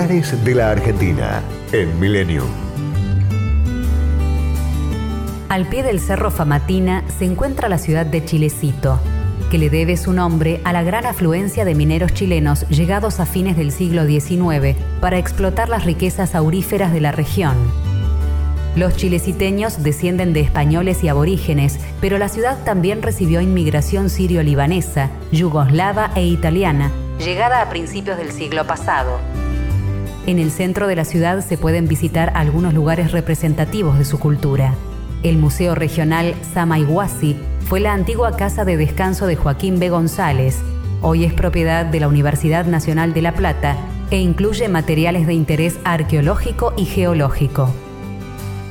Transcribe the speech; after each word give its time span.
De 0.00 0.54
la 0.54 0.70
Argentina 0.70 1.42
en 1.72 2.00
Millennium. 2.00 2.48
Al 5.50 5.68
pie 5.68 5.82
del 5.82 6.00
Cerro 6.00 6.30
Famatina 6.30 7.04
se 7.18 7.26
encuentra 7.26 7.68
la 7.68 7.76
ciudad 7.76 8.06
de 8.06 8.24
Chilecito, 8.24 8.98
que 9.50 9.58
le 9.58 9.68
debe 9.68 9.98
su 9.98 10.14
nombre 10.14 10.62
a 10.64 10.72
la 10.72 10.82
gran 10.82 11.04
afluencia 11.04 11.66
de 11.66 11.74
mineros 11.74 12.14
chilenos 12.14 12.66
llegados 12.70 13.20
a 13.20 13.26
fines 13.26 13.58
del 13.58 13.72
siglo 13.72 14.06
XIX 14.06 14.74
para 15.02 15.18
explotar 15.18 15.68
las 15.68 15.84
riquezas 15.84 16.34
auríferas 16.34 16.94
de 16.94 17.02
la 17.02 17.12
región. 17.12 17.56
Los 18.76 18.96
chileciteños 18.96 19.82
descienden 19.82 20.32
de 20.32 20.40
españoles 20.40 21.04
y 21.04 21.08
aborígenes, 21.08 21.78
pero 22.00 22.16
la 22.16 22.30
ciudad 22.30 22.56
también 22.64 23.02
recibió 23.02 23.42
inmigración 23.42 24.08
sirio-libanesa, 24.08 25.10
yugoslava 25.30 26.10
e 26.16 26.24
italiana, 26.24 26.90
llegada 27.18 27.60
a 27.60 27.68
principios 27.68 28.16
del 28.16 28.32
siglo 28.32 28.66
pasado. 28.66 29.20
En 30.26 30.38
el 30.38 30.50
centro 30.50 30.86
de 30.86 30.96
la 30.96 31.04
ciudad 31.04 31.44
se 31.44 31.56
pueden 31.56 31.88
visitar 31.88 32.32
algunos 32.34 32.74
lugares 32.74 33.12
representativos 33.12 33.98
de 33.98 34.04
su 34.04 34.18
cultura. 34.18 34.74
El 35.22 35.38
Museo 35.38 35.74
Regional 35.74 36.34
Samaiguasi 36.52 37.36
fue 37.66 37.80
la 37.80 37.94
antigua 37.94 38.36
casa 38.36 38.64
de 38.64 38.76
descanso 38.76 39.26
de 39.26 39.36
Joaquín 39.36 39.78
B. 39.78 39.88
González. 39.88 40.58
Hoy 41.00 41.24
es 41.24 41.32
propiedad 41.32 41.86
de 41.86 42.00
la 42.00 42.08
Universidad 42.08 42.66
Nacional 42.66 43.14
de 43.14 43.22
La 43.22 43.32
Plata 43.32 43.76
e 44.10 44.18
incluye 44.18 44.68
materiales 44.68 45.26
de 45.26 45.34
interés 45.34 45.78
arqueológico 45.84 46.74
y 46.76 46.84
geológico. 46.84 47.70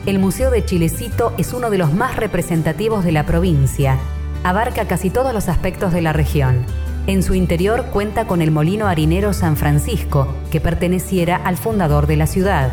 El 0.05 0.19
Museo 0.19 0.51
de 0.51 0.63
Chilecito 0.63 1.33
es 1.37 1.53
uno 1.53 1.69
de 1.69 1.77
los 1.77 1.93
más 1.93 2.15
representativos 2.15 3.03
de 3.03 3.11
la 3.11 3.25
provincia. 3.25 3.97
Abarca 4.43 4.85
casi 4.85 5.09
todos 5.09 5.33
los 5.33 5.49
aspectos 5.49 5.93
de 5.93 6.01
la 6.01 6.13
región. 6.13 6.65
En 7.09 7.23
su 7.23 7.33
interior 7.33 7.85
cuenta 7.85 8.27
con 8.27 8.39
el 8.39 8.51
molino 8.51 8.85
harinero 8.85 9.33
San 9.33 9.57
Francisco, 9.57 10.27
que 10.51 10.61
perteneciera 10.61 11.37
al 11.37 11.57
fundador 11.57 12.05
de 12.05 12.15
la 12.15 12.27
ciudad. 12.27 12.69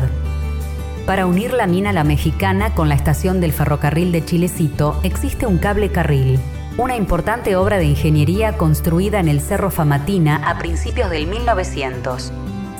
Para 1.07 1.25
unir 1.25 1.53
la 1.53 1.65
mina 1.65 1.91
La 1.91 2.03
Mexicana 2.03 2.75
con 2.75 2.87
la 2.87 2.93
estación 2.93 3.41
del 3.41 3.51
ferrocarril 3.51 4.11
de 4.11 4.23
Chilecito 4.23 4.99
existe 5.01 5.47
un 5.47 5.57
cable 5.57 5.89
carril, 5.91 6.37
una 6.77 6.95
importante 6.95 7.55
obra 7.55 7.79
de 7.79 7.85
ingeniería 7.85 8.57
construida 8.57 9.19
en 9.19 9.27
el 9.27 9.41
Cerro 9.41 9.71
Famatina 9.71 10.35
a 10.47 10.59
principios 10.59 11.09
del 11.09 11.25
1900 11.25 12.31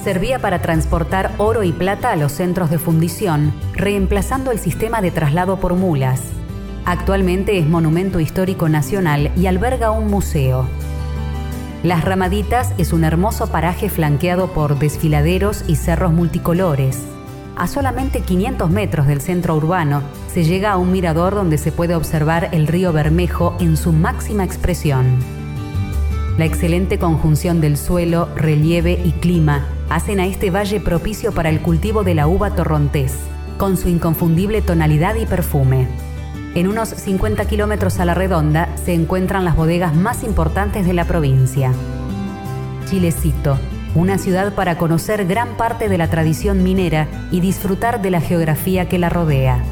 servía 0.03 0.37
para 0.37 0.61
transportar 0.61 1.31
oro 1.37 1.63
y 1.63 1.71
plata 1.71 2.11
a 2.11 2.15
los 2.15 2.31
centros 2.31 2.69
de 2.69 2.77
fundición, 2.77 3.51
reemplazando 3.73 4.51
el 4.51 4.59
sistema 4.59 5.01
de 5.01 5.09
traslado 5.09 5.59
por 5.59 5.73
mulas. 5.73 6.21
Actualmente 6.85 7.57
es 7.57 7.67
monumento 7.67 8.21
histórico 8.21 8.69
nacional 8.69 9.31
y 9.35 9.47
alberga 9.47 9.91
un 9.91 10.07
museo. 10.07 10.69
Las 11.83 12.03
Ramaditas 12.03 12.73
es 12.79 12.91
un 12.91 13.03
hermoso 13.03 13.47
paraje 13.47 13.89
flanqueado 13.89 14.51
por 14.51 14.79
desfiladeros 14.79 15.63
y 15.67 15.75
cerros 15.75 16.11
multicolores. 16.11 17.03
A 17.55 17.67
solamente 17.67 18.21
500 18.21 18.71
metros 18.71 19.05
del 19.05 19.21
centro 19.21 19.55
urbano 19.55 20.01
se 20.33 20.43
llega 20.43 20.71
a 20.71 20.77
un 20.77 20.91
mirador 20.91 21.35
donde 21.35 21.59
se 21.59 21.71
puede 21.71 21.93
observar 21.93 22.49
el 22.51 22.65
río 22.65 22.93
Bermejo 22.93 23.55
en 23.59 23.77
su 23.77 23.93
máxima 23.93 24.43
expresión. 24.43 25.05
La 26.39 26.45
excelente 26.45 26.97
conjunción 26.97 27.61
del 27.61 27.77
suelo, 27.77 28.27
relieve 28.35 28.99
y 29.03 29.11
clima 29.11 29.67
hacen 29.89 30.19
a 30.19 30.25
este 30.25 30.49
valle 30.49 30.79
propicio 30.79 31.31
para 31.31 31.49
el 31.49 31.61
cultivo 31.61 32.03
de 32.03 32.15
la 32.15 32.27
uva 32.27 32.55
torrontés, 32.55 33.13
con 33.59 33.77
su 33.77 33.87
inconfundible 33.87 34.63
tonalidad 34.63 35.15
y 35.15 35.27
perfume. 35.27 35.87
En 36.55 36.67
unos 36.67 36.89
50 36.89 37.45
kilómetros 37.45 37.99
a 37.99 38.05
la 38.05 38.13
redonda 38.13 38.69
se 38.83 38.93
encuentran 38.93 39.45
las 39.45 39.55
bodegas 39.55 39.95
más 39.95 40.23
importantes 40.23 40.85
de 40.85 40.93
la 40.93 41.05
provincia. 41.05 41.71
Chilecito, 42.89 43.57
una 43.95 44.17
ciudad 44.17 44.53
para 44.53 44.77
conocer 44.77 45.25
gran 45.25 45.57
parte 45.57 45.89
de 45.89 45.97
la 45.97 46.09
tradición 46.09 46.63
minera 46.63 47.07
y 47.31 47.41
disfrutar 47.41 48.01
de 48.01 48.11
la 48.11 48.21
geografía 48.21 48.87
que 48.87 48.97
la 48.97 49.09
rodea. 49.09 49.63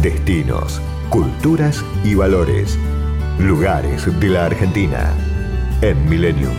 Destinos, 0.00 0.80
culturas 1.10 1.84
y 2.02 2.14
valores. 2.14 2.78
Lugares 3.38 4.06
de 4.20 4.28
la 4.28 4.46
Argentina 4.46 5.12
en 5.80 6.08
Millennium. 6.08 6.54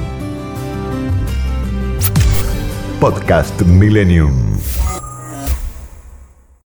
Podcast 2.99 3.61
Millennium. 3.63 4.57